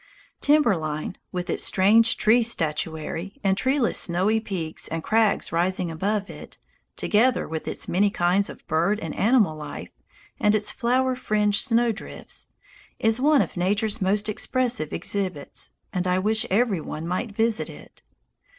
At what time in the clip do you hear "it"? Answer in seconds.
6.27-6.57, 17.69-18.01